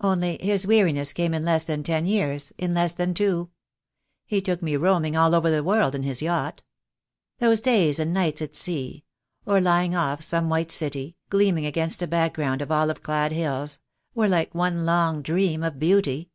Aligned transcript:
Only 0.00 0.38
his 0.40 0.64
weariness 0.64 1.12
came 1.12 1.34
in 1.34 1.44
less 1.44 1.64
than 1.64 1.82
ten 1.82 2.06
years— 2.06 2.52
in 2.56 2.72
less 2.72 2.92
than 2.92 3.14
two. 3.14 3.50
He 4.24 4.40
took 4.40 4.62
me 4.62 4.76
roaming 4.76 5.16
all 5.16 5.34
over 5.34 5.50
the 5.50 5.64
world 5.64 5.96
in 5.96 6.04
his 6.04 6.22
yacht. 6.22 6.62
Those 7.40 7.60
days 7.60 7.98
and 7.98 8.14
nights 8.14 8.40
at 8.40 8.54
sea— 8.54 9.02
or 9.44 9.60
lying 9.60 9.92
off 9.96 10.22
some 10.22 10.48
white 10.48 10.70
city, 10.70 11.16
gleaming 11.30 11.66
against 11.66 12.00
a 12.00 12.06
background 12.06 12.62
of 12.62 12.70
olive 12.70 13.02
clad 13.02 13.32
hills— 13.32 13.80
were 14.14 14.28
like 14.28 14.54
one 14.54 14.84
long 14.86 15.20
dream 15.20 15.64
of 15.64 15.80
beauty. 15.80 16.30